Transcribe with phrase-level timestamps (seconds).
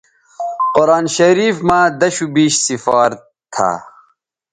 [0.75, 3.11] قرآن شریف مہ دشوبیش سفار
[3.53, 3.71] تھا